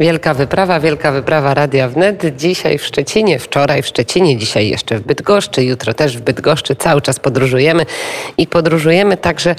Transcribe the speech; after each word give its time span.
Wielka 0.00 0.34
wyprawa, 0.34 0.80
wielka 0.80 1.12
wyprawa 1.12 1.54
Radia 1.54 1.88
Wnet. 1.88 2.36
Dzisiaj 2.36 2.78
w 2.78 2.84
Szczecinie, 2.84 3.38
wczoraj 3.38 3.82
w 3.82 3.86
Szczecinie, 3.86 4.36
dzisiaj 4.36 4.68
jeszcze 4.68 4.98
w 4.98 5.02
Bydgoszczy, 5.02 5.64
jutro 5.64 5.94
też 5.94 6.18
w 6.18 6.20
Bydgoszczy. 6.20 6.76
Cały 6.76 7.00
czas 7.00 7.18
podróżujemy 7.18 7.86
i 8.36 8.46
podróżujemy 8.46 9.16
także 9.16 9.54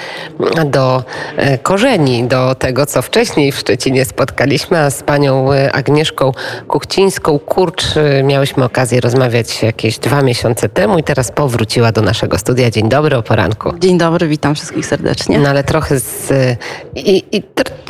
do 0.66 1.04
e, 1.38 1.58
korzeni, 1.58 2.24
do 2.24 2.56
tego, 2.56 2.86
co 2.86 3.02
wcześniej 3.02 3.52
w 3.52 3.58
Szczecinie 3.58 4.06
spotkaliśmy, 4.06 4.78
a 4.80 4.90
z 4.90 5.04
panią 5.04 5.54
e, 5.54 5.72
Agnieszką 5.72 6.32
Kuchcińską-Kurcz 6.68 7.98
e, 7.98 8.24
miałyśmy 8.24 8.64
okazję 8.64 9.02
rozmawiać 9.02 9.64
jakieś 9.64 10.00
dwa 10.00 10.22
miesiące 10.22 10.70
temu 10.70 10.98
i 10.98 11.04
teraz 11.04 11.32
powróciła 11.32 11.92
do 11.92 12.02
naszego 12.02 12.38
studia. 12.38 12.72
Dzień 12.72 12.90
dobry, 12.90 13.18
o 13.18 13.24
poranku. 13.24 13.74
Dzień 13.80 13.98
dobry, 13.98 14.28
witam 14.28 14.56
wszystkich 14.56 14.86
serdecznie. 14.86 15.40
No 15.40 15.50
ale 15.50 15.64
trochę 15.64 16.00
z... 16.00 16.32
i, 16.96 17.24
i 17.32 17.44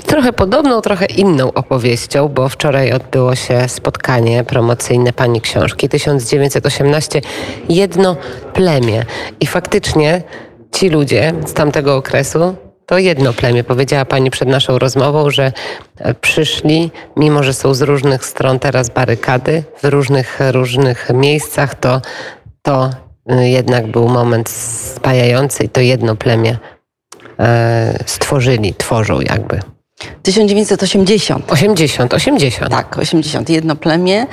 trochę 0.09 0.33
podobną, 0.33 0.81
trochę 0.81 1.05
inną 1.05 1.53
opowieścią, 1.53 2.27
bo 2.39 2.49
wczoraj 2.49 2.91
odbyło 2.91 3.35
się 3.35 3.69
spotkanie 3.69 4.43
promocyjne 4.43 5.13
pani 5.13 5.41
książki 5.41 5.89
1918 5.89 7.21
Jedno 7.69 8.15
plemię. 8.53 9.05
I 9.39 9.47
faktycznie 9.47 10.21
ci 10.71 10.89
ludzie 10.89 11.33
z 11.45 11.53
tamtego 11.53 11.95
okresu 11.95 12.55
to 12.85 12.97
jedno 12.97 13.33
plemię. 13.33 13.63
Powiedziała 13.63 14.05
pani 14.05 14.31
przed 14.31 14.49
naszą 14.49 14.79
rozmową, 14.79 15.29
że 15.29 15.51
przyszli, 16.21 16.91
mimo 17.15 17.43
że 17.43 17.53
są 17.53 17.73
z 17.73 17.81
różnych 17.81 18.25
stron 18.25 18.59
teraz 18.59 18.89
barykady, 18.89 19.63
w 19.83 19.85
różnych, 19.87 20.39
różnych 20.51 21.09
miejscach, 21.13 21.75
to, 21.75 22.01
to 22.61 22.89
jednak 23.39 23.87
był 23.87 24.07
moment 24.07 24.49
spajający 24.49 25.63
i 25.63 25.69
to 25.69 25.81
jedno 25.81 26.15
plemię 26.15 26.57
e, 27.39 28.03
stworzyli, 28.05 28.73
tworzą 28.73 29.21
jakby. 29.21 29.59
1980. 30.23 31.51
80, 31.51 32.13
80. 32.13 32.71
Tak, 32.71 32.97
80, 32.97 33.49
jedno 33.49 33.75
plemię. 33.75 34.27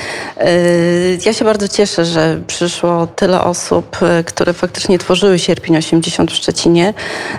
Y, 0.47 1.19
ja 1.27 1.33
się 1.33 1.45
bardzo 1.45 1.69
cieszę, 1.69 2.05
że 2.05 2.41
przyszło 2.47 3.06
tyle 3.06 3.41
osób, 3.41 3.97
y, 4.20 4.25
które 4.25 4.53
faktycznie 4.53 4.98
tworzyły 4.98 5.39
sierpień 5.39 5.77
80 5.77 6.33
w 6.33 6.34
Szczecinie. 6.34 6.94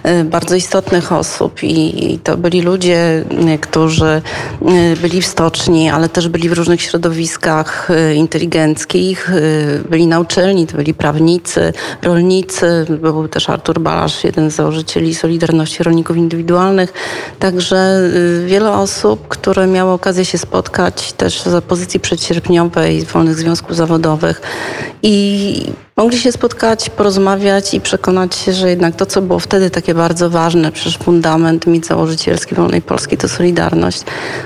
Y, 0.05 0.23
bardzo 0.23 0.55
istotnych 0.55 1.11
osób 1.11 1.63
i 1.63 2.19
to 2.23 2.37
byli 2.37 2.61
ludzie, 2.61 3.25
którzy 3.61 4.21
byli 5.01 5.21
w 5.21 5.25
stoczni, 5.25 5.89
ale 5.89 6.09
też 6.09 6.27
byli 6.27 6.49
w 6.49 6.53
różnych 6.53 6.81
środowiskach 6.81 7.89
inteligenckich. 8.15 9.31
Byli 9.89 10.07
na 10.07 10.19
uczelni, 10.19 10.67
to 10.67 10.77
byli 10.77 10.93
prawnicy, 10.93 11.73
rolnicy. 12.01 12.85
Był 13.01 13.27
też 13.27 13.49
Artur 13.49 13.79
Balasz, 13.79 14.23
jeden 14.23 14.51
z 14.51 14.55
założycieli 14.55 15.15
Solidarności 15.15 15.83
Rolników 15.83 16.17
Indywidualnych. 16.17 16.93
Także 17.39 18.01
wiele 18.45 18.71
osób, 18.71 19.27
które 19.27 19.67
miały 19.67 19.91
okazję 19.91 20.25
się 20.25 20.37
spotkać 20.37 21.13
też 21.13 21.41
z 21.41 21.53
opozycji 21.53 21.99
przedsierpniowej, 21.99 23.05
wolnych 23.05 23.35
związków 23.35 23.75
zawodowych 23.75 24.41
i 25.03 25.63
mogli 25.97 26.19
się 26.19 26.31
spotkać, 26.31 26.89
porozmawiać 26.89 27.73
i 27.73 27.81
przekonać 27.81 28.35
się, 28.35 28.53
że 28.53 28.69
jednak 28.69 28.95
to, 28.95 29.05
co 29.05 29.21
było 29.21 29.39
wtedy 29.39 29.69
takie 29.69 29.93
bardzo 29.93 30.29
ważne, 30.29 30.71
przecież 30.71 30.97
fundament 30.97 31.67
mit 31.67 31.87
założycielski 31.87 32.55
Wolnej 32.55 32.81
Polski 32.81 33.17
to 33.17 33.29
Solidarność, 33.29 34.01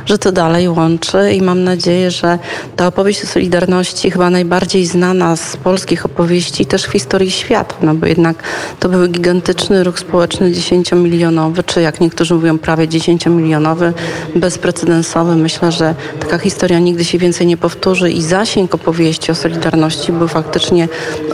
że 0.06 0.18
to 0.18 0.32
dalej 0.32 0.70
łączy 0.70 1.34
i 1.34 1.42
mam 1.42 1.64
nadzieję, 1.64 2.12
że 2.12 2.40
ta 2.76 2.88
opowieść 2.88 3.24
o 3.24 3.28
Solidarności 3.28 4.12
chyba 4.12 4.30
najbardziej 4.30 4.86
znana 4.86 5.36
z 5.36 5.58
polskich 5.58 6.06
opowieści 6.06 6.66
też 6.66 6.84
w 6.84 6.92
historii 6.92 7.32
świata, 7.32 7.76
no 7.82 7.96
bo 7.96 8.06
jednak 8.06 8.44
to 8.80 8.90
był 8.90 9.08
gigantyczny 9.08 9.84
ruch 9.84 10.00
społeczny 10.00 10.52
dziesięciomilionowy, 10.52 11.64
czy 11.64 11.82
jak 11.82 12.02
niektórzy 12.02 12.36
mówią 12.36 12.58
prawie 12.58 12.88
dziesięciomilionowy, 12.88 13.94
bezprecedensowy. 14.36 15.36
Myślę, 15.36 15.72
że 15.72 15.96
taka 16.20 16.38
historia 16.38 16.80
nigdy 16.80 17.06
się 17.06 17.18
więcej 17.18 17.48
nie 17.48 17.58
powtórzy 17.58 18.12
i 18.12 18.22
zasięg 18.22 18.76
opowieści 18.76 19.32
o 19.32 19.36
Solidarności 19.36 20.12
był 20.12 20.28
faktycznie 20.28 20.88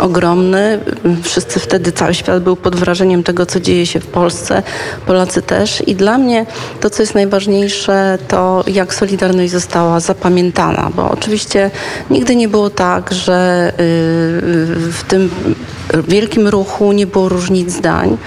ogromny. 0.08 0.80
Wszyscy 1.23 1.59
wtedy, 1.59 1.91
cały 1.91 2.13
świat 2.13 2.44
był 2.44 2.55
pod 2.55 2.75
wrażeniem 2.75 3.23
tego, 3.23 3.45
co 3.45 3.59
dzieje 3.59 3.85
się 3.85 4.00
w 4.00 4.07
Polsce. 4.07 4.63
Polacy 5.06 5.41
też. 5.41 5.84
I 5.88 5.95
dla 5.95 6.18
mnie 6.18 6.45
to, 6.81 6.90
co 6.90 7.03
jest 7.03 7.16
najważniejsze, 7.16 8.17
to 8.28 8.63
jak 8.67 8.94
Solidarność 8.94 9.51
została 9.51 10.00
zapamiętana. 10.00 10.91
Bo 10.96 11.12
oczywiście 11.12 11.72
nigdy 12.09 12.35
nie 12.35 12.47
było 12.47 12.69
tak, 12.69 13.13
że 13.13 13.69
y, 13.73 13.81
w 14.91 15.03
tym 15.07 15.29
wielkim 16.07 16.47
ruchu 16.47 16.91
nie 16.91 17.07
było 17.07 17.29
różnic 17.29 17.72
zdań, 17.72 18.17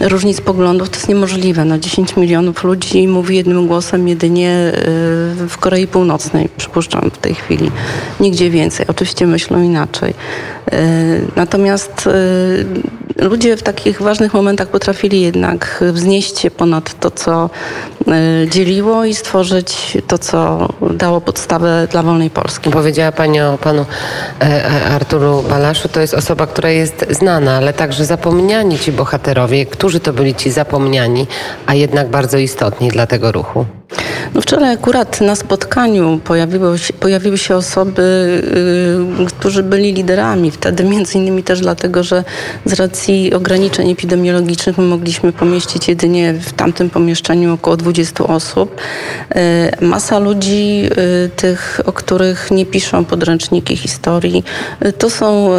różnic 0.00 0.40
poglądów. 0.40 0.90
To 0.90 0.96
jest 0.96 1.08
niemożliwe. 1.08 1.64
No 1.64 1.78
10 1.78 2.16
milionów 2.16 2.64
ludzi 2.64 3.08
mówi 3.08 3.36
jednym 3.36 3.66
głosem 3.66 4.08
jedynie 4.08 4.72
y, 5.44 5.48
w 5.48 5.58
Korei 5.60 5.86
Północnej, 5.86 6.48
przypuszczam 6.56 7.10
w 7.10 7.18
tej 7.18 7.34
chwili. 7.34 7.70
Nigdzie 8.20 8.50
więcej. 8.50 8.86
Oczywiście 8.88 9.26
myślą 9.26 9.62
inaczej. 9.62 10.14
Y, 10.72 11.26
natomiast 11.36 12.06
y, 12.06 13.24
ludzie 13.24 13.56
w 13.56 13.62
takich 13.62 14.02
ważnych 14.02 14.34
momentach 14.34 14.68
potrafili 14.68 15.20
jednak 15.20 15.84
wznieść 15.92 16.38
się 16.38 16.50
ponad 16.50 17.00
to, 17.00 17.10
co 17.10 17.50
dzieliło 18.50 19.04
i 19.04 19.14
stworzyć 19.14 19.98
to, 20.06 20.18
co 20.18 20.68
dało 20.90 21.20
podstawę 21.20 21.88
dla 21.90 22.02
wolnej 22.02 22.30
Polski. 22.30 22.70
Powiedziała 22.70 23.12
Pani 23.12 23.40
o 23.40 23.58
panu 23.58 23.86
e, 24.40 24.44
e, 24.44 24.84
Arturu 24.84 25.42
Balaszu. 25.42 25.88
To 25.88 26.00
jest 26.00 26.14
osoba, 26.14 26.46
która 26.46 26.70
jest 26.70 27.06
znana, 27.10 27.56
ale 27.56 27.72
także 27.72 28.04
zapomniani 28.04 28.78
ci 28.78 28.92
bohaterowie. 28.92 29.66
Którzy 29.66 30.00
to 30.00 30.12
byli 30.12 30.34
ci 30.34 30.50
zapomniani, 30.50 31.26
a 31.66 31.74
jednak 31.74 32.08
bardzo 32.08 32.38
istotni 32.38 32.88
dla 32.88 33.06
tego 33.06 33.32
ruchu? 33.32 33.66
No 34.34 34.40
wczoraj 34.40 34.74
akurat 34.74 35.20
na 35.20 35.36
spotkaniu 35.36 36.20
pojawiły 36.24 36.78
się, 36.78 36.92
pojawiły 36.92 37.38
się 37.38 37.56
osoby, 37.56 38.42
yy, 39.18 39.26
którzy 39.26 39.62
byli 39.62 39.92
liderami 39.92 40.50
wtedy, 40.50 40.84
między 40.84 41.18
innymi 41.18 41.42
też 41.42 41.60
dlatego, 41.60 42.02
że 42.02 42.24
z 42.64 42.72
racji 42.72 43.34
ograniczeń 43.34 43.90
epidemiologicznych 43.90 44.78
my 44.78 44.84
mogliśmy 44.84 45.32
pomieścić 45.32 45.88
jedynie 45.88 46.34
w 46.34 46.52
tamtym 46.52 46.90
pomieszczeniu 46.90 47.54
około 47.54 47.76
20 47.76 48.24
osób. 48.24 48.80
Yy, 49.80 49.88
masa 49.88 50.18
ludzi, 50.18 50.82
yy, 50.82 51.30
tych, 51.36 51.80
o 51.84 51.92
których 51.92 52.50
nie 52.50 52.66
piszą 52.66 53.04
podręczniki 53.04 53.76
historii, 53.76 54.44
y, 54.86 54.92
to 54.92 55.10
są 55.10 55.58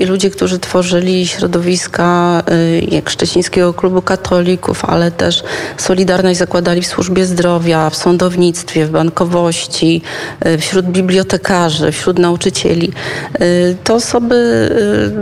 y, 0.00 0.06
ludzie, 0.06 0.30
którzy 0.30 0.58
tworzyli 0.58 1.26
środowiska 1.26 2.42
y, 2.50 2.86
jak 2.90 3.10
Szczecińskiego 3.10 3.74
Klubu 3.74 4.02
Katolików, 4.02 4.84
ale 4.84 5.10
też 5.10 5.42
Solidarność 5.76 6.38
zakładali 6.38 6.82
w 6.82 6.86
służbie 6.86 7.26
zdrowia, 7.26 7.90
w 7.90 7.96
sądownictwie, 8.02 8.86
w 8.86 8.90
bankowości, 8.90 10.02
y, 10.46 10.58
wśród 10.58 10.86
bibliotekarzy, 10.86 11.92
wśród 11.92 12.18
nauczycieli. 12.18 12.92
Y, 13.40 13.76
te 13.84 13.94
osoby 13.94 14.34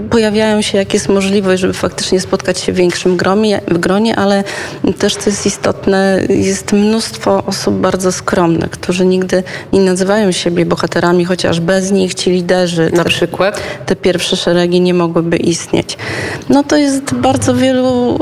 y, 0.06 0.08
pojawiają 0.10 0.62
się, 0.62 0.78
jak 0.78 0.94
jest 0.94 1.08
możliwość, 1.08 1.60
żeby 1.60 1.74
faktycznie 1.74 2.20
spotkać 2.20 2.58
się 2.58 2.72
w 2.72 2.76
większym 2.76 3.16
gromie, 3.16 3.60
w 3.68 3.78
gronie, 3.78 4.16
ale 4.16 4.44
też, 4.98 5.16
co 5.16 5.30
jest 5.30 5.46
istotne, 5.46 6.20
jest 6.28 6.72
mnóstwo 6.72 7.42
osób 7.46 7.74
bardzo 7.74 8.12
skromnych, 8.12 8.70
którzy 8.70 9.06
nigdy 9.06 9.42
nie 9.72 9.80
nazywają 9.80 10.32
siebie 10.32 10.66
bohaterami, 10.66 11.24
chociaż 11.24 11.60
bez 11.60 11.90
nich 11.90 12.14
ci 12.14 12.30
liderzy, 12.30 12.90
na 12.92 13.04
te, 13.04 13.10
przykład 13.10 13.62
te 13.86 13.96
pierwsze 13.96 14.36
szeregi 14.36 14.80
nie 14.80 14.94
mogłyby 14.94 15.36
istnieć. 15.36 15.96
No 16.48 16.64
to 16.64 16.76
jest 16.76 17.14
bardzo 17.14 17.54
wielu 17.54 18.18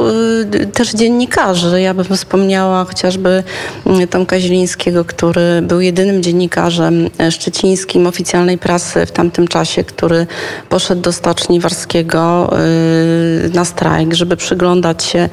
też 0.72 0.92
dziennikarzy. 0.92 1.80
Ja 1.80 1.94
bym 1.94 2.16
wspomniała 2.16 2.84
chociażby 2.84 3.42
Tomka 4.10 4.40
Zielińskiego, 4.48 5.04
który 5.04 5.62
był 5.62 5.80
jedynym 5.80 6.22
dziennikarzem 6.22 7.10
szczecińskim 7.30 8.06
oficjalnej 8.06 8.58
prasy 8.58 9.06
w 9.06 9.12
tamtym 9.12 9.48
czasie, 9.48 9.84
który 9.84 10.26
poszedł 10.68 11.02
do 11.02 11.12
Stoczni 11.12 11.60
Warskiego 11.60 12.50
y, 13.46 13.50
na 13.54 13.64
strajk, 13.64 14.14
żeby 14.14 14.36
przyglądać 14.36 15.04
się, 15.04 15.28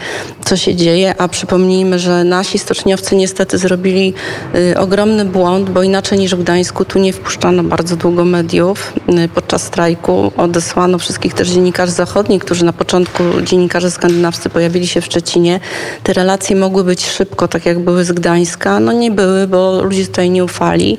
co 0.45 0.57
się 0.57 0.75
dzieje, 0.75 1.15
a 1.17 1.27
przypomnijmy, 1.27 1.99
że 1.99 2.23
nasi 2.23 2.59
stoczniowcy 2.59 3.15
niestety 3.15 3.57
zrobili 3.57 4.13
y, 4.55 4.79
ogromny 4.79 5.25
błąd, 5.25 5.69
bo 5.69 5.83
inaczej 5.83 6.19
niż 6.19 6.35
w 6.35 6.43
Gdańsku 6.43 6.85
tu 6.85 6.99
nie 6.99 7.13
wpuszczano 7.13 7.63
bardzo 7.63 7.95
długo 7.95 8.25
mediów. 8.25 8.93
Podczas 9.35 9.63
strajku 9.63 10.31
odesłano 10.37 10.97
wszystkich 10.97 11.33
też 11.33 11.49
dziennikarzy 11.49 11.91
zachodnich, 11.91 12.41
którzy 12.45 12.65
na 12.65 12.73
początku 12.73 13.23
dziennikarze 13.43 13.91
skandynawscy 13.91 14.49
pojawili 14.49 14.87
się 14.87 15.01
w 15.01 15.05
Szczecinie. 15.05 15.59
Te 16.03 16.13
relacje 16.13 16.55
mogły 16.55 16.83
być 16.83 17.05
szybko, 17.05 17.47
tak 17.47 17.65
jak 17.65 17.79
były 17.79 18.05
z 18.05 18.11
Gdańska. 18.11 18.79
No 18.79 18.91
nie 18.91 19.04
były, 19.11 19.47
bo 19.47 19.81
ludzie 19.83 20.05
tutaj 20.05 20.29
nie 20.29 20.43
ufali. 20.43 20.97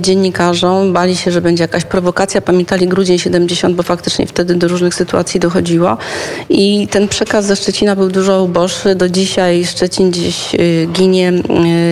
dziennikarzom, 0.00 0.92
bali 0.92 1.16
się, 1.16 1.30
że 1.30 1.40
będzie 1.40 1.64
jakaś 1.64 1.84
prowokacja, 1.84 2.40
pamiętali 2.40 2.88
grudzień 2.88 3.18
70, 3.18 3.76
bo 3.76 3.82
faktycznie 3.82 4.26
wtedy 4.26 4.54
do 4.54 4.68
różnych 4.68 4.94
sytuacji 4.94 5.40
dochodziło 5.40 5.96
i 6.48 6.88
ten 6.90 7.08
przekaz 7.08 7.46
ze 7.46 7.56
Szczecina 7.56 7.96
był 7.96 8.08
dużo 8.08 8.42
uboższy. 8.42 8.94
Do 8.94 9.08
dzisiaj 9.08 9.64
Szczecin 9.64 10.10
gdzieś 10.10 10.56
ginie 10.92 11.32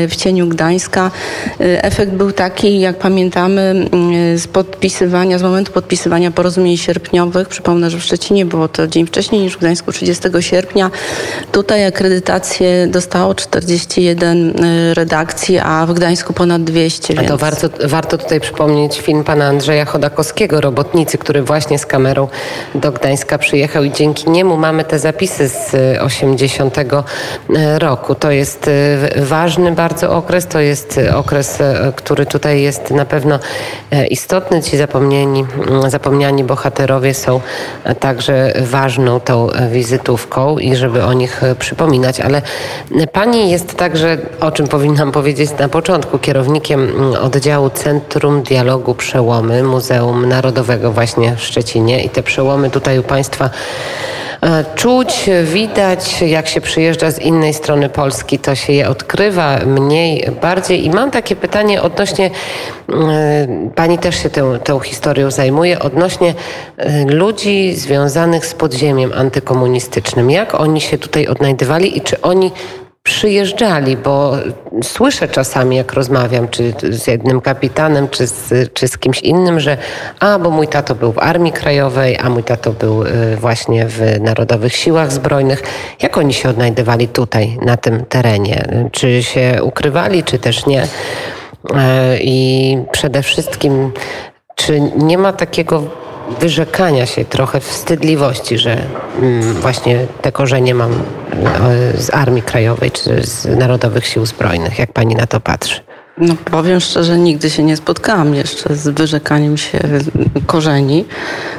w 0.08 0.16
cieniu 0.16 0.46
Gdańska. 0.48 1.10
Efekt 1.58 2.12
był 2.12 2.32
taki, 2.32 2.80
jak 2.80 2.98
pamiętamy, 2.98 3.88
z 4.36 4.46
podpisywania, 4.46 5.38
z 5.38 5.42
momentu 5.42 5.72
podpisywania 5.72 6.30
porozumień 6.30 6.76
sierpniowych, 6.76 7.48
przypomnę, 7.48 7.90
że 7.90 7.98
w 7.98 8.04
Szczecinie 8.04 8.46
było 8.46 8.68
to 8.68 8.86
dzień 8.86 9.06
wcześniej 9.06 9.42
niż 9.42 9.54
w 9.54 9.58
Gdańsku 9.58 9.92
30 9.92 10.28
sierpnia. 10.40 10.90
Tutaj 11.52 11.86
akredytację 11.86 12.86
dostało 12.86 13.34
41 13.34 14.64
y, 14.64 14.94
a 15.62 15.86
w 15.86 15.94
Gdańsku 15.94 16.32
ponad 16.32 16.64
200. 16.64 17.14
Więc... 17.14 17.26
A 17.26 17.28
to 17.28 17.38
warto, 17.38 17.68
warto 17.84 18.18
tutaj 18.18 18.40
przypomnieć 18.40 19.00
film 19.00 19.24
pana 19.24 19.46
Andrzeja 19.46 19.84
Chodakowskiego, 19.84 20.60
Robotnicy, 20.60 21.18
który 21.18 21.42
właśnie 21.42 21.78
z 21.78 21.86
kamerą 21.86 22.28
do 22.74 22.92
Gdańska 22.92 23.38
przyjechał 23.38 23.84
i 23.84 23.92
dzięki 23.92 24.30
niemu 24.30 24.56
mamy 24.56 24.84
te 24.84 24.98
zapisy 24.98 25.48
z 25.48 25.74
80 26.00 26.78
y, 26.78 26.84
roku. 27.78 28.14
To 28.14 28.30
jest 28.30 28.68
y, 28.68 28.98
ważny 29.16 29.72
bardzo 29.72 30.12
okres, 30.12 30.46
to 30.46 30.60
jest 30.60 31.00
okres, 31.14 31.58
który 31.96 32.26
tutaj 32.26 32.62
jest 32.62 32.90
na 32.90 33.04
pewno 33.04 33.38
istotny. 34.10 34.62
Ci 34.62 34.76
zapomnieni, 34.76 35.44
mm, 35.68 35.90
zapomniani 35.90 36.44
bohaterowie 36.44 37.14
są 37.14 37.40
także 38.00 38.52
ważną 38.60 39.20
tą 39.20 39.48
wizytówką 39.70 40.58
i 40.58 40.76
żeby 40.76 41.04
o 41.04 41.12
nich 41.12 41.40
przypominać. 41.58 42.20
Ale 42.20 42.42
pani 43.12 43.50
jest 43.50 43.74
także, 43.76 44.18
o 44.40 44.52
czym 44.52 44.68
powinnam 44.68 45.09
powiedzieć 45.12 45.50
na 45.58 45.68
początku, 45.68 46.18
kierownikiem 46.18 46.80
mm, 46.80 47.24
oddziału 47.24 47.70
Centrum 47.70 48.42
Dialogu 48.42 48.94
Przełomy 48.94 49.62
Muzeum 49.62 50.28
Narodowego 50.28 50.92
właśnie 50.92 51.36
w 51.36 51.42
Szczecinie 51.42 52.04
i 52.04 52.08
te 52.08 52.22
przełomy 52.22 52.70
tutaj 52.70 52.98
u 52.98 53.02
państwa 53.02 53.50
E, 54.42 54.64
czuć, 54.74 55.30
widać, 55.44 56.22
jak 56.22 56.48
się 56.48 56.60
przyjeżdża 56.60 57.10
z 57.10 57.18
innej 57.18 57.54
strony 57.54 57.88
Polski, 57.88 58.38
to 58.38 58.54
się 58.54 58.72
je 58.72 58.88
odkrywa 58.88 59.58
mniej, 59.66 60.30
bardziej. 60.42 60.86
I 60.86 60.90
mam 60.90 61.10
takie 61.10 61.36
pytanie 61.36 61.82
odnośnie, 61.82 62.30
e, 62.88 63.70
pani 63.74 63.98
też 63.98 64.22
się 64.22 64.30
tą, 64.30 64.58
tą 64.58 64.80
historią 64.80 65.30
zajmuje, 65.30 65.78
odnośnie 65.78 66.34
e, 66.76 67.04
ludzi 67.04 67.74
związanych 67.74 68.46
z 68.46 68.54
podziemiem 68.54 69.12
antykomunistycznym. 69.12 70.30
Jak 70.30 70.60
oni 70.60 70.80
się 70.80 70.98
tutaj 70.98 71.26
odnajdywali 71.26 71.98
i 71.98 72.00
czy 72.00 72.20
oni 72.20 72.52
przyjeżdżali, 73.10 73.96
bo 73.96 74.32
słyszę 74.82 75.28
czasami, 75.28 75.76
jak 75.76 75.92
rozmawiam, 75.92 76.48
czy 76.48 76.74
z 76.90 77.06
jednym 77.06 77.40
kapitanem, 77.40 78.08
czy 78.08 78.26
z, 78.26 78.72
czy 78.74 78.88
z 78.88 78.98
kimś 78.98 79.20
innym, 79.20 79.60
że 79.60 79.76
a, 80.20 80.38
bo 80.38 80.50
mój 80.50 80.68
tato 80.68 80.94
był 80.94 81.12
w 81.12 81.18
Armii 81.18 81.52
Krajowej, 81.52 82.18
a 82.18 82.30
mój 82.30 82.44
tato 82.44 82.72
był 82.72 83.02
y, 83.02 83.36
właśnie 83.36 83.86
w 83.86 84.20
Narodowych 84.20 84.76
Siłach 84.76 85.12
Zbrojnych. 85.12 85.62
Jak 86.02 86.18
oni 86.18 86.34
się 86.34 86.48
odnajdywali 86.48 87.08
tutaj, 87.08 87.58
na 87.62 87.76
tym 87.76 88.04
terenie? 88.04 88.88
Czy 88.92 89.22
się 89.22 89.60
ukrywali, 89.62 90.24
czy 90.24 90.38
też 90.38 90.66
nie? 90.66 90.82
E, 91.74 92.18
I 92.20 92.78
przede 92.92 93.22
wszystkim, 93.22 93.92
czy 94.54 94.80
nie 94.96 95.18
ma 95.18 95.32
takiego 95.32 95.82
wyrzekania 96.40 97.06
się, 97.06 97.24
trochę 97.24 97.60
wstydliwości, 97.60 98.58
że 98.58 98.76
mm, 99.18 99.54
właśnie 99.54 100.06
te 100.22 100.32
korzenie 100.32 100.74
mam 100.74 101.02
z 101.94 102.14
Armii 102.14 102.42
Krajowej 102.42 102.90
czy 102.90 103.26
z 103.26 103.58
Narodowych 103.58 104.06
Sił 104.06 104.26
Zbrojnych. 104.26 104.78
Jak 104.78 104.92
pani 104.92 105.14
na 105.14 105.26
to 105.26 105.40
patrzy? 105.40 105.80
No 106.18 106.34
powiem 106.44 106.80
szczerze, 106.80 107.18
nigdy 107.18 107.50
się 107.50 107.62
nie 107.62 107.76
spotkałam 107.76 108.34
jeszcze 108.34 108.76
z 108.76 108.88
wyrzekaniem 108.88 109.56
się 109.56 109.78
korzeni, 110.46 111.04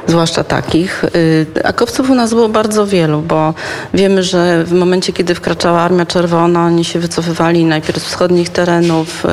zwłaszcza 0.06 0.44
takich. 0.44 1.04
Y, 1.04 1.46
akowców 1.64 2.10
u 2.10 2.14
nas 2.14 2.30
było 2.30 2.48
bardzo 2.48 2.86
wielu, 2.86 3.22
bo 3.22 3.54
wiemy, 3.94 4.22
że 4.22 4.64
w 4.64 4.72
momencie, 4.72 5.12
kiedy 5.12 5.34
wkraczała 5.34 5.80
Armia 5.80 6.06
Czerwona, 6.06 6.66
oni 6.66 6.84
się 6.84 6.98
wycofywali 6.98 7.64
najpierw 7.64 8.02
z 8.02 8.04
wschodnich 8.04 8.48
terenów, 8.48 9.24
y, 9.24 9.28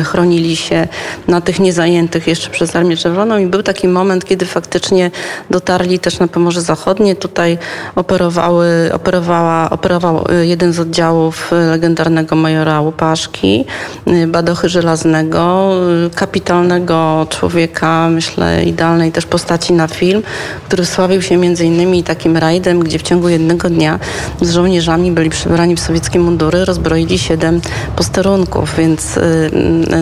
y, 0.00 0.04
chronili 0.04 0.56
się 0.56 0.88
na 1.28 1.40
tych 1.40 1.60
niezajętych 1.60 2.26
jeszcze 2.26 2.50
przez 2.50 2.76
Armię 2.76 2.96
Czerwoną 2.96 3.38
i 3.38 3.46
był 3.46 3.62
taki 3.62 3.88
moment, 3.88 4.24
kiedy 4.24 4.46
faktycznie 4.46 5.10
dotarli 5.50 5.98
też 5.98 6.18
na 6.18 6.28
Pomorze 6.28 6.60
Zachodnie. 6.60 7.16
Tutaj 7.16 7.58
operowały, 7.96 8.90
operowała, 8.92 9.70
operował 9.70 10.24
jeden 10.42 10.72
z 10.72 10.80
oddziałów 10.80 11.50
legendarnego 11.70 12.36
majora 12.36 12.80
Łupaszki. 12.80 13.64
Y, 14.08 14.26
Badochy 14.26 14.68
Żelaznego, 14.68 15.74
y, 16.06 16.10
kapitalnego 16.10 17.26
człowieka, 17.30 18.08
myślę 18.10 18.64
idealnej 18.64 19.12
też 19.12 19.26
postaci 19.26 19.72
na 19.72 19.88
film, 19.88 20.22
który 20.66 20.84
sławił 20.86 21.22
się 21.22 21.36
między 21.36 21.64
innymi 21.64 22.02
takim 22.02 22.36
rajdem, 22.36 22.80
gdzie 22.80 22.98
w 22.98 23.02
ciągu 23.02 23.28
jednego 23.28 23.70
dnia 23.70 23.98
z 24.40 24.50
żołnierzami 24.50 25.12
byli 25.12 25.30
przybrani 25.30 25.76
w 25.76 25.80
sowieckie 25.80 26.18
mundury, 26.18 26.64
rozbroili 26.64 27.18
siedem 27.18 27.60
posterunków, 27.96 28.74
więc 28.78 29.16
y, 29.16 29.50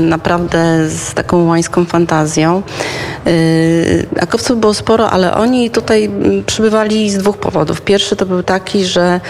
naprawdę 0.00 0.88
z 0.88 1.14
taką 1.14 1.46
łańską 1.46 1.84
fantazją. 1.84 2.62
Akowców 4.20 4.60
było 4.60 4.74
sporo, 4.74 5.10
ale 5.10 5.34
oni 5.34 5.70
tutaj 5.70 6.10
przybywali 6.46 7.10
z 7.10 7.18
dwóch 7.18 7.38
powodów. 7.38 7.80
Pierwszy 7.80 8.16
to 8.16 8.26
był 8.26 8.42
taki, 8.42 8.84
że 8.84 9.20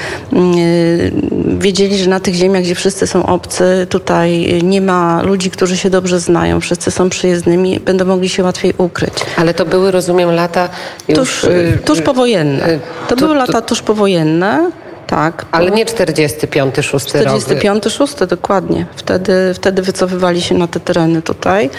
wiedzieli, 1.59 1.99
że 1.99 2.11
na 2.11 2.21
tych 2.21 2.35
ziemiach, 2.35 2.63
gdzie 2.63 2.75
wszyscy 2.75 3.07
są 3.07 3.27
obcy, 3.27 3.87
tutaj 3.91 4.32
nie 4.63 4.81
ma 4.81 5.23
ludzi, 5.23 5.51
którzy 5.51 5.77
się 5.77 5.91
dobrze 5.91 6.21
znają, 6.21 6.61
wszyscy 6.61 6.91
są 6.91 7.11
przyjezdnymi, 7.11 7.81
będą 7.81 8.05
mogli 8.05 8.29
się 8.29 8.43
łatwiej 8.43 8.75
ukryć. 8.79 9.15
Ale 9.37 9.55
to 9.55 9.65
były, 9.65 9.91
rozumiem, 9.91 10.31
lata 10.31 10.69
już... 11.09 11.19
Tuż, 11.19 11.45
y, 11.45 11.79
tuż 11.85 12.01
powojenne. 12.03 12.71
Y, 12.71 12.81
to, 13.09 13.17
to 13.17 13.17
były 13.17 13.35
lata 13.35 13.63
tuż 13.63 13.83
powojenne. 13.83 14.71
Tak. 15.13 15.47
Ale 15.51 15.71
nie 15.71 15.87
45, 15.87 16.75
6 16.81 17.07
45, 17.07 17.85
6 17.85 18.15
dokładnie. 18.29 18.87
Wtedy, 18.97 19.33
wtedy 19.55 19.83
wycofywali 19.83 20.43
się 20.43 20.55
na 20.55 20.67
te 20.67 20.81
tereny 20.81 21.23
tutaj. 21.23 21.71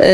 Yy, 0.00 0.06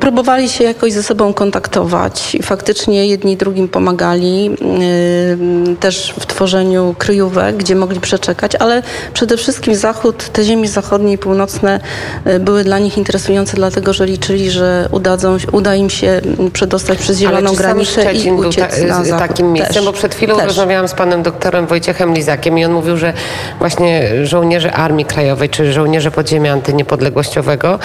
próbowali 0.00 0.48
się 0.48 0.64
jakoś 0.64 0.92
ze 0.92 1.02
sobą 1.02 1.34
kontaktować 1.34 2.34
i 2.34 2.42
faktycznie 2.42 3.06
jedni 3.06 3.36
drugim 3.36 3.68
pomagali 3.68 4.44
yy, 4.44 5.76
też 5.80 6.14
w 6.20 6.26
tworzeniu 6.26 6.94
kryjówek, 6.98 7.56
gdzie 7.56 7.74
mogli 7.74 8.00
przeczekać, 8.00 8.54
ale 8.54 8.82
przede 9.12 9.36
wszystkim 9.36 9.74
zachód, 9.74 10.28
te 10.28 10.44
ziemie 10.44 10.68
zachodnie 10.68 11.12
i 11.12 11.18
północne 11.18 11.80
yy, 12.26 12.40
były 12.40 12.64
dla 12.64 12.78
nich 12.78 12.98
interesujące, 12.98 13.56
dlatego 13.56 13.92
że 13.92 14.06
liczyli, 14.06 14.50
że 14.50 14.88
udadzą, 14.92 15.36
uda 15.52 15.74
im 15.74 15.90
się 15.90 16.20
przedostać 16.52 16.98
przez 16.98 17.18
zieloną 17.18 17.54
granicę 17.54 18.14
i 18.14 18.32
uciec 18.32 18.80
był 18.80 19.10
ta, 19.10 19.18
takim 19.18 19.52
miejscem, 19.52 19.74
też, 19.74 19.84
bo 19.84 19.92
przed 19.92 20.14
chwilą 20.14 20.36
też. 20.36 20.46
rozmawiałam 20.46 20.88
z 20.88 20.94
panem 20.94 21.22
doktorem 21.22 21.66
Wojciechem 21.66 21.85
Wojciechem 21.86 22.14
Lizakiem 22.14 22.58
i 22.58 22.64
on 22.64 22.72
mówił, 22.72 22.96
że 22.96 23.12
właśnie 23.58 24.10
żołnierze 24.24 24.72
Armii 24.72 25.04
Krajowej 25.04 25.48
czy 25.48 25.72
żołnierze 25.72 26.10
podziemia 26.10 26.52
antyniepodległościowego, 26.52 27.78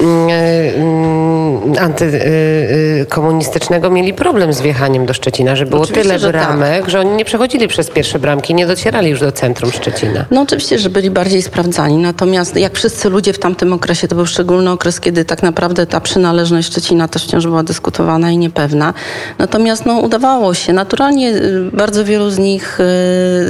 mm, 0.00 0.28
mm, 0.76 1.78
antykomunistycznego 1.78 3.90
mieli 3.90 4.14
problem 4.14 4.52
z 4.52 4.60
wjechaniem 4.60 5.06
do 5.06 5.14
Szczecina, 5.14 5.56
że 5.56 5.66
było 5.66 5.82
oczywiście, 5.82 6.02
tyle 6.02 6.18
że 6.18 6.32
bramek, 6.32 6.80
tak. 6.80 6.90
że 6.90 7.00
oni 7.00 7.10
nie 7.10 7.24
przechodzili 7.24 7.68
przez 7.68 7.90
pierwsze 7.90 8.18
bramki, 8.18 8.54
nie 8.54 8.66
docierali 8.66 9.10
już 9.10 9.20
do 9.20 9.32
centrum 9.32 9.72
Szczecina. 9.72 10.24
No 10.30 10.40
oczywiście, 10.40 10.78
że 10.78 10.90
byli 10.90 11.10
bardziej 11.10 11.42
sprawdzani, 11.42 11.96
natomiast 11.96 12.56
jak 12.56 12.74
wszyscy 12.74 13.10
ludzie 13.10 13.32
w 13.32 13.38
tamtym 13.38 13.72
okresie, 13.72 14.08
to 14.08 14.16
był 14.16 14.26
szczególny 14.26 14.70
okres, 14.70 15.00
kiedy 15.00 15.24
tak 15.24 15.42
naprawdę 15.42 15.86
ta 15.86 16.00
przynależność 16.00 16.68
Szczecina 16.68 17.08
też 17.08 17.24
wciąż 17.24 17.46
była 17.46 17.62
dyskutowana 17.62 18.30
i 18.30 18.38
niepewna. 18.38 18.94
Natomiast 19.38 19.86
no, 19.86 19.98
udawało 19.98 20.54
się. 20.54 20.72
Naturalnie 20.72 21.30
y, 21.30 21.70
bardzo 21.72 22.04
wielu 22.04 22.30
z 22.30 22.38
nich 22.38 22.80
y, 22.80 22.84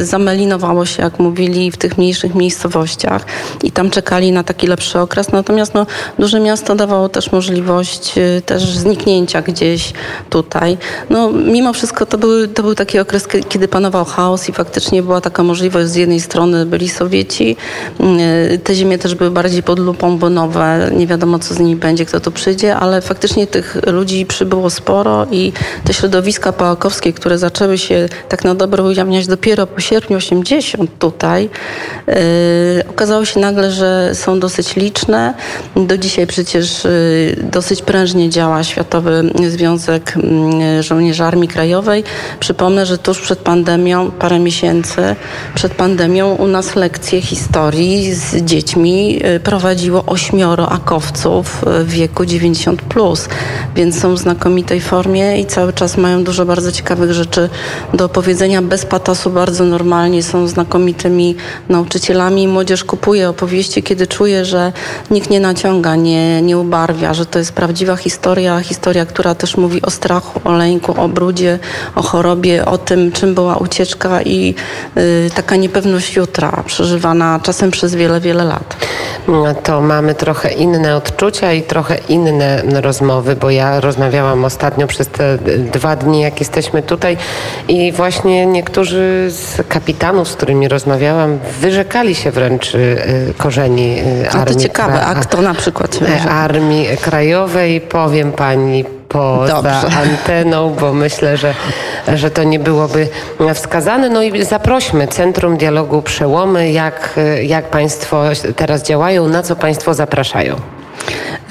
zamelinowało 0.02 0.86
się, 0.86 1.02
jak 1.02 1.18
mówili, 1.18 1.70
w 1.70 1.76
tych 1.76 1.98
mniejszych 1.98 2.34
miejscowościach 2.34 3.26
i 3.62 3.72
tam 3.72 3.90
czekali 3.90 4.32
na 4.32 4.44
taki 4.44 4.66
lepszy 4.66 4.98
okres. 4.98 5.32
Natomiast 5.32 5.74
no, 5.74 5.86
duże 6.18 6.40
miasto 6.40 6.74
dawało 6.74 7.08
też 7.08 7.32
możliwość 7.32 8.18
y, 8.18 8.42
też 8.46 8.62
zniknięcia 8.62 9.42
gdzieś 9.42 9.92
tutaj. 10.30 10.78
No, 11.10 11.32
mimo 11.32 11.72
wszystko 11.72 12.06
to, 12.06 12.18
były, 12.18 12.48
to 12.48 12.62
był 12.62 12.74
taki 12.74 12.98
okres, 12.98 13.28
kiedy 13.48 13.68
panował 13.68 14.04
chaos 14.04 14.48
i 14.48 14.52
faktycznie 14.52 15.02
była 15.02 15.20
taka 15.20 15.42
możliwość. 15.42 15.88
Z 15.88 15.94
jednej 15.94 16.20
strony 16.20 16.66
byli 16.66 16.88
Sowieci, 16.88 17.56
y, 18.54 18.58
te 18.58 18.74
ziemie 18.74 18.98
też 18.98 19.14
były 19.14 19.30
bardziej 19.30 19.62
pod 19.62 19.78
lupą, 19.78 20.18
bo 20.18 20.30
nowe, 20.30 20.90
nie 20.96 21.06
wiadomo 21.06 21.38
co 21.38 21.54
z 21.54 21.58
nimi 21.58 21.76
będzie, 21.76 22.04
kto 22.04 22.20
tu 22.20 22.32
przyjdzie, 22.32 22.76
ale 22.76 23.00
faktycznie 23.00 23.46
tych 23.46 23.76
ludzi 23.86 24.26
przybyło 24.26 24.70
sporo 24.70 25.26
i 25.30 25.52
te 25.84 25.94
środowiska 25.94 26.52
pałakowskie, 26.52 27.12
które 27.12 27.38
zaczęły 27.38 27.78
się 27.78 28.08
tak 28.28 28.44
na 28.44 28.54
dobro 28.54 28.84
ujawniać 28.84 29.26
dopiero 29.26 29.66
po 29.66 29.80
sierpniu 29.82 30.16
80 30.16 30.90
tutaj, 30.98 31.50
yy, 32.06 32.14
okazało 32.90 33.24
się 33.24 33.40
nagle, 33.40 33.70
że 33.70 34.10
są 34.14 34.40
dosyć 34.40 34.76
liczne. 34.76 35.34
Do 35.76 35.98
dzisiaj 35.98 36.26
przecież 36.26 36.84
yy, 36.84 37.36
dosyć 37.42 37.82
prężnie 37.82 38.30
działa 38.30 38.64
Światowy 38.64 39.30
Związek 39.48 40.14
yy, 40.76 40.82
Żołnierzy 40.82 41.24
Armii 41.24 41.48
Krajowej. 41.48 42.04
Przypomnę, 42.40 42.86
że 42.86 42.98
tuż 42.98 43.20
przed 43.20 43.38
pandemią, 43.38 44.10
parę 44.10 44.38
miesięcy 44.38 45.16
przed 45.54 45.74
pandemią 45.74 46.34
u 46.34 46.46
nas 46.46 46.74
lekcje 46.74 47.22
historii 47.22 48.14
z 48.14 48.36
dziećmi 48.36 49.14
yy, 49.14 49.40
prowadziło 49.40 50.04
ośmioro 50.06 50.68
akowców 50.68 51.62
yy, 51.66 51.84
w 51.84 51.90
wieku 51.90 52.22
90+, 52.22 52.76
plus, 52.76 53.28
więc 53.76 54.00
są 54.00 54.14
w 54.14 54.18
znakomitej 54.18 54.80
formie 54.80 55.40
i 55.40 55.46
cały 55.46 55.72
czas 55.72 55.96
mają 55.96 56.24
dużo 56.24 56.44
bardzo 56.46 56.72
ciekawych 56.72 57.12
rzeczy 57.12 57.48
do 57.94 58.04
opowiedzenia. 58.04 58.62
Bez 58.62 58.86
patosu 58.86 59.30
bardzo 59.30 59.61
normalnie 59.64 60.22
są 60.22 60.46
znakomitymi 60.46 61.36
nauczycielami. 61.68 62.48
Młodzież 62.48 62.84
kupuje 62.84 63.28
opowieści, 63.28 63.82
kiedy 63.82 64.06
czuje, 64.06 64.44
że 64.44 64.72
nikt 65.10 65.30
nie 65.30 65.40
naciąga, 65.40 65.96
nie, 65.96 66.42
nie 66.42 66.58
ubarwia, 66.58 67.14
że 67.14 67.26
to 67.26 67.38
jest 67.38 67.52
prawdziwa 67.52 67.96
historia, 67.96 68.60
historia, 68.60 69.06
która 69.06 69.34
też 69.34 69.56
mówi 69.56 69.82
o 69.82 69.90
strachu, 69.90 70.40
o 70.44 70.52
lęku, 70.52 71.00
o 71.00 71.08
brudzie, 71.08 71.58
o 71.94 72.02
chorobie, 72.02 72.64
o 72.64 72.78
tym, 72.78 73.12
czym 73.12 73.34
była 73.34 73.56
ucieczka 73.56 74.22
i 74.22 74.54
y, 74.96 75.30
taka 75.34 75.56
niepewność 75.56 76.16
jutra, 76.16 76.62
przeżywana 76.66 77.40
czasem 77.42 77.70
przez 77.70 77.94
wiele, 77.94 78.20
wiele 78.20 78.44
lat. 78.44 78.76
No 79.28 79.54
to 79.54 79.80
mamy 79.80 80.14
trochę 80.14 80.52
inne 80.52 80.96
odczucia 80.96 81.52
i 81.52 81.62
trochę 81.62 81.98
inne 82.08 82.62
rozmowy, 82.80 83.36
bo 83.36 83.50
ja 83.50 83.80
rozmawiałam 83.80 84.44
ostatnio 84.44 84.86
przez 84.86 85.08
te 85.08 85.38
dwa 85.72 85.96
dni, 85.96 86.20
jak 86.20 86.40
jesteśmy 86.40 86.82
tutaj 86.82 87.16
i 87.68 87.92
właśnie 87.92 88.46
niektórzy 88.46 89.28
z 89.30 89.51
kapitanów, 89.68 90.28
z 90.28 90.36
którymi 90.36 90.68
rozmawiałam, 90.68 91.38
wyrzekali 91.60 92.14
się 92.14 92.30
wręcz 92.30 92.74
y, 92.74 93.34
korzeni 93.38 94.02
A 94.32 94.38
armii. 94.38 94.54
to 94.54 94.60
ciekawe, 94.60 95.00
a 95.06 95.14
kto 95.14 95.42
na 95.42 95.54
przykład? 95.54 95.98
Armii 96.28 96.88
Krajowej, 96.96 97.80
powiem 97.80 98.32
pani 98.32 98.84
poza 99.08 99.54
Dobrze. 99.62 99.98
anteną, 99.98 100.74
bo 100.80 100.92
myślę, 100.92 101.36
że, 101.36 101.54
że 102.14 102.30
to 102.30 102.42
nie 102.42 102.58
byłoby 102.58 103.08
wskazane. 103.54 104.08
No 104.08 104.22
i 104.22 104.44
zaprośmy 104.44 105.08
Centrum 105.08 105.56
Dialogu 105.56 106.02
Przełomy, 106.02 106.72
jak, 106.72 107.20
jak 107.42 107.64
Państwo 107.64 108.22
teraz 108.56 108.82
działają, 108.82 109.28
na 109.28 109.42
co 109.42 109.56
Państwo 109.56 109.94
zapraszają. 109.94 110.56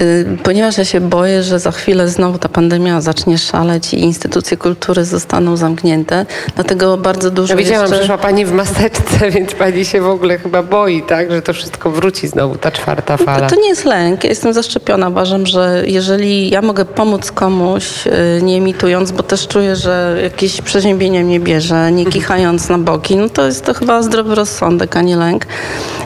Y, 0.02 0.26
Ponieważ 0.42 0.78
ja 0.78 0.84
się 0.84 1.00
boję, 1.00 1.42
że 1.42 1.58
za 1.58 1.70
chwilę 1.70 2.08
znowu 2.08 2.38
ta 2.38 2.48
pandemia 2.48 3.00
zacznie 3.00 3.38
szaleć 3.38 3.94
i 3.94 4.00
instytucje 4.00 4.56
kultury 4.56 5.04
zostaną 5.04 5.56
zamknięte, 5.56 6.26
dlatego 6.54 6.96
bardzo 6.96 7.30
dużo 7.30 7.52
Ja 7.52 7.58
widziałam, 7.58 7.82
jeszcze... 7.82 7.96
przyszła 7.98 8.18
Pani 8.18 8.44
w 8.44 8.52
maseczce, 8.52 9.30
więc 9.34 9.54
Pani 9.54 9.84
się 9.84 10.00
w 10.00 10.06
ogóle 10.06 10.38
chyba 10.38 10.62
boi, 10.62 11.02
tak? 11.02 11.30
Że 11.30 11.42
to 11.42 11.52
wszystko 11.52 11.90
wróci 11.90 12.28
znowu, 12.28 12.54
ta 12.58 12.70
czwarta 12.70 13.16
fala. 13.16 13.48
To 13.50 13.56
nie 13.56 13.68
jest 13.68 13.84
lęk, 13.84 14.24
ja 14.24 14.30
jestem 14.30 14.52
zaszczepiona. 14.52 15.08
Uważam, 15.08 15.46
że 15.46 15.82
jeżeli 15.86 16.50
ja 16.50 16.62
mogę 16.62 16.84
pomóc 16.84 17.32
komuś, 17.32 18.06
y, 18.06 18.42
nie 18.42 18.56
emitując, 18.56 19.12
bo 19.12 19.22
też 19.22 19.48
czuję, 19.48 19.76
że 19.76 20.18
jakieś 20.22 20.62
przeziębienie 20.62 21.24
mnie 21.24 21.40
bierze, 21.40 21.92
nie 21.92 22.06
kichając 22.06 22.68
na 22.68 22.78
boki, 22.78 23.16
no 23.16 23.28
to 23.28 23.46
jest 23.46 23.64
to 23.64 23.74
chyba 23.74 24.02
zdrowy 24.02 24.34
rozsądek, 24.34 24.96
a 24.96 25.02
nie 25.02 25.16
lęk. 25.16 25.46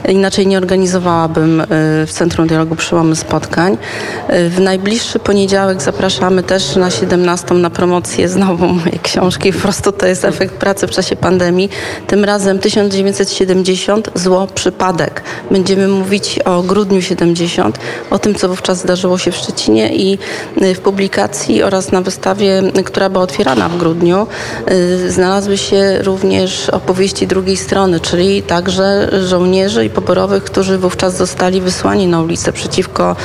Inaczej 0.09 0.47
nie 0.47 0.59
organizowałabym 0.59 1.61
y, 1.61 1.67
w 2.07 2.09
Centrum 2.11 2.47
Dialogu 2.47 2.77
Przełomy 2.77 3.17
spotkań. 3.17 3.79
W 4.29 4.61
najbliższy 4.61 5.19
poniedziałek 5.19 5.83
zapraszamy 5.83 6.43
też 6.43 6.77
na 6.77 6.91
17 6.91 7.55
na 7.55 7.71
promocję 7.71 8.29
znowu 8.29 8.67
mojej 8.67 8.99
książki. 9.03 9.53
Po 9.53 9.59
prostu 9.59 9.93
to 9.93 10.07
jest 10.07 10.25
efekt 10.25 10.55
pracy 10.55 10.87
w 10.87 10.91
czasie 10.91 11.17
pandemii. 11.17 11.71
Tym 12.07 12.25
razem 12.25 12.59
1970, 12.59 14.11
zło, 14.15 14.47
przypadek. 14.55 15.23
Będziemy 15.51 15.89
mówić 15.89 16.39
o 16.45 16.63
grudniu 16.63 17.03
70, 17.03 17.79
o 18.11 18.19
tym, 18.19 18.35
co 18.35 18.49
wówczas 18.49 18.79
zdarzyło 18.79 19.19
się 19.19 19.33
w 19.33 19.37
Szczecinie 19.37 19.97
i 19.97 20.19
y, 20.63 20.75
w 20.75 20.81
publikacji 20.81 21.63
oraz 21.63 21.93
na 21.93 22.01
wystawie, 22.01 22.63
która 22.85 23.09
była 23.09 23.25
otwierana 23.25 23.69
w 23.69 23.77
grudniu, 23.77 24.27
y, 24.71 25.11
znalazły 25.11 25.59
się 25.59 25.99
również 26.03 26.69
opowieści 26.69 27.27
drugiej 27.27 27.57
strony, 27.57 28.01
czyli 28.01 28.43
także 28.43 29.11
żołnierzy 29.27 29.85
i 29.85 29.91
poborowych, 29.91 30.45
którzy 30.45 30.79
wówczas 30.79 31.17
zostali 31.17 31.61
wysłani 31.61 32.07
na 32.07 32.21
ulicę 32.21 32.53
przeciwko 32.53 33.17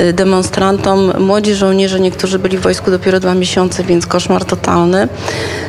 y, 0.00 0.07
demonstrantom. 0.12 1.12
Młodzi 1.18 1.54
żołnierze, 1.54 2.00
niektórzy 2.00 2.38
byli 2.38 2.58
w 2.58 2.60
wojsku 2.60 2.90
dopiero 2.90 3.20
dwa 3.20 3.34
miesiące, 3.34 3.84
więc 3.84 4.06
koszmar 4.06 4.44
totalny. 4.44 5.08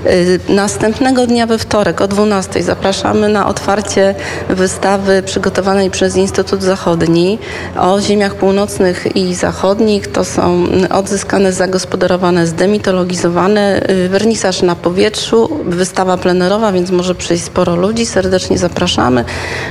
Y, 0.05 0.39
Następnego 0.49 1.27
dnia 1.27 1.47
we 1.47 1.57
wtorek 1.57 2.01
o 2.01 2.07
12 2.07 2.63
zapraszamy 2.63 3.29
na 3.29 3.47
otwarcie 3.47 4.15
wystawy 4.49 5.23
przygotowanej 5.23 5.89
przez 5.91 6.15
Instytut 6.15 6.63
Zachodni 6.63 7.39
o 7.79 8.01
ziemiach 8.01 8.35
północnych 8.35 9.15
i 9.15 9.35
zachodnich. 9.35 10.07
To 10.07 10.23
są 10.25 10.63
odzyskane, 10.89 11.53
zagospodarowane, 11.53 12.47
zdemitologizowane. 12.47 13.89
y, 13.89 14.09
Wernisaż 14.09 14.61
na 14.61 14.75
powietrzu, 14.75 15.49
wystawa 15.65 16.17
plenerowa, 16.17 16.71
więc 16.71 16.91
może 16.91 17.15
przyjść 17.15 17.43
sporo 17.43 17.75
ludzi. 17.75 18.05
Serdecznie 18.05 18.57
zapraszamy. 18.57 19.25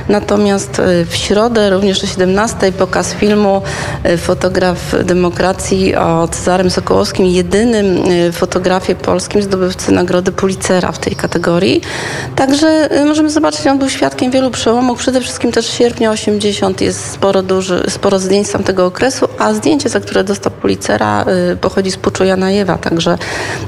Natomiast 0.09 0.79
y, 0.79 1.05
w 1.05 1.15
środę, 1.15 1.69
również 1.69 2.03
o 2.03 2.07
17 2.07 2.71
pokaz 2.71 3.13
filmu 3.13 3.61
y, 4.05 4.17
fotograf 4.49 4.95
demokracji 5.05 5.95
o 5.95 6.27
Cezarym 6.27 6.69
Sokołowskim, 6.69 7.25
jedynym 7.25 8.11
y, 8.11 8.31
fotografie 8.31 8.95
polskim 8.95 9.41
zdobywcy 9.41 9.91
nagrody 9.91 10.31
Pulitzera 10.31 10.91
w 10.91 10.99
tej 10.99 11.15
kategorii. 11.15 11.81
Także 12.35 12.89
y, 13.01 13.05
możemy 13.05 13.29
zobaczyć, 13.29 13.67
on 13.67 13.79
był 13.79 13.89
świadkiem 13.89 14.31
wielu 14.31 14.51
przełomów. 14.51 14.99
Przede 14.99 15.21
wszystkim 15.21 15.51
też 15.51 15.69
sierpnia 15.69 16.11
80 16.11 16.81
jest 16.81 17.11
sporo, 17.11 17.43
duży, 17.43 17.83
sporo 17.89 18.19
zdjęć 18.19 18.47
z 18.47 18.51
tamtego 18.51 18.85
okresu, 18.85 19.27
a 19.39 19.53
zdjęcie, 19.53 19.89
za 19.89 19.99
które 19.99 20.23
dostał 20.23 20.51
Pulitzera 20.51 21.25
y, 21.53 21.57
pochodzi 21.57 21.91
z 21.91 21.97
Puczu 21.97 22.23
Janajewa, 22.23 22.77
także 22.77 23.17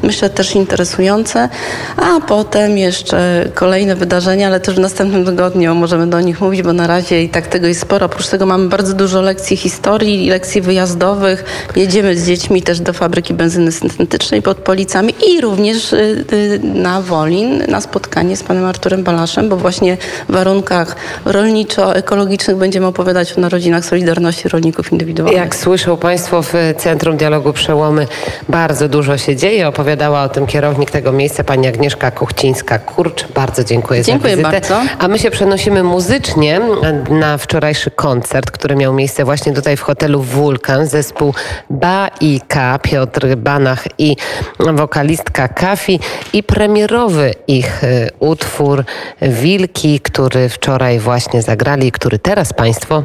myślę 0.04 0.30
też 0.30 0.56
interesujące. 0.56 1.50
A 1.98 2.22
potem 2.28 2.78
jeszcze 2.78 3.46
kolejne 3.54 3.96
wydarzenia, 3.96 4.48
ale 4.48 4.60
też 4.60 4.76
w 4.76 4.80
następnym 4.80 5.26
tygodniu 5.26 5.76
możemy 5.76 6.08
do 6.08 6.22
nich 6.22 6.42
mówić, 6.42 6.62
bo 6.62 6.74
na 6.74 6.88
razie 6.88 7.24
i 7.24 7.30
tak 7.30 7.48
tego 7.48 7.68
jest 7.68 7.82
sporo. 7.82 8.06
Oprócz 8.06 8.28
tego 8.28 8.46
mamy 8.46 8.70
bardzo 8.70 8.94
dużo 8.94 9.22
lekcji 9.22 9.58
historii, 9.58 10.30
lekcji 10.30 10.62
wyjazdowych. 10.72 11.44
Jedziemy 11.76 12.18
z 12.18 12.28
dziećmi 12.28 12.62
też 12.62 12.80
do 12.80 12.94
fabryki 12.94 13.34
benzyny 13.34 13.72
syntetycznej 13.72 14.42
pod 14.42 14.58
Policami 14.58 15.14
i 15.30 15.42
również 15.42 15.94
y, 15.94 16.26
y, 16.34 16.60
na 16.64 17.02
Wolin 17.02 17.64
na 17.68 17.82
spotkanie 17.82 18.38
z 18.38 18.44
panem 18.44 18.66
Arturem 18.66 19.04
Balaszem, 19.04 19.50
bo 19.50 19.58
właśnie 19.58 19.98
w 20.30 20.32
warunkach 20.32 20.96
rolniczo-ekologicznych 21.26 22.56
będziemy 22.58 22.88
opowiadać 22.88 23.38
o 23.38 23.42
narodzinach 23.42 23.86
Solidarności 23.86 24.50
Rolników 24.50 24.92
Indywidualnych. 24.92 25.42
Jak 25.42 25.56
słyszą 25.56 25.98
Państwo 25.98 26.42
w 26.42 26.54
Centrum 26.78 27.18
Dialogu 27.18 27.54
Przełomy, 27.54 28.08
bardzo 28.50 28.90
dużo 28.90 29.18
się 29.18 29.36
dzieje. 29.36 29.68
Opowiadała 29.68 30.24
o 30.24 30.30
tym 30.30 30.46
kierownik 30.48 30.92
tego 30.92 31.12
miejsca, 31.12 31.44
pani 31.44 31.68
Agnieszka 31.68 32.12
Kuchcińska-Kurcz. 32.12 33.26
Bardzo 33.36 33.64
dziękuję, 33.64 34.04
Dziękuję 34.04 34.36
za 34.36 34.38
wizytę. 34.38 34.76
bardzo. 34.76 34.82
A 35.00 35.08
my 35.08 35.20
się 35.20 35.32
przenosimy 35.32 35.84
muzycznie 35.84 36.62
na 37.10 37.38
wczorajszy 37.38 37.92
koncert, 37.92 38.52
który 38.52 38.76
miał 38.76 38.94
miejsce 38.94 39.26
właśnie 39.26 39.54
tutaj 39.54 39.78
w 39.78 39.82
hotelu 39.82 40.22
Wulkan. 40.62 40.88
Zespół 40.88 41.34
Baika, 41.70 42.80
Piotr 42.80 43.36
Banach 43.36 43.84
i 43.98 44.16
wokalistka 44.60 45.48
Kafi 45.48 46.00
i 46.34 46.44
premierowy 46.44 47.34
ich 47.48 47.84
y, 47.84 48.10
utwór 48.20 48.84
Wilki, 49.22 50.00
który 50.00 50.50
wczoraj 50.50 51.00
właśnie 51.00 51.42
zagrali, 51.42 51.92
który 51.92 52.20
teraz 52.20 52.54
Państwo 52.54 53.04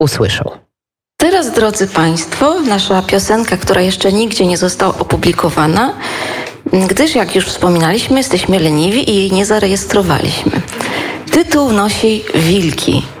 usłyszą. 0.00 0.50
Teraz, 1.16 1.52
drodzy 1.52 1.86
Państwo, 1.86 2.60
nasza 2.60 3.02
piosenka, 3.02 3.56
która 3.56 3.80
jeszcze 3.80 4.12
nigdzie 4.12 4.46
nie 4.46 4.56
została 4.56 4.98
opublikowana, 4.98 5.94
gdyż, 6.88 7.14
jak 7.14 7.34
już 7.34 7.46
wspominaliśmy, 7.46 8.18
jesteśmy 8.18 8.58
leniwi 8.58 9.10
i 9.10 9.14
jej 9.14 9.32
nie 9.32 9.46
zarejestrowaliśmy. 9.46 10.52
Tytuł 11.30 11.72
nosi 11.72 12.24
Wilki. 12.34 13.15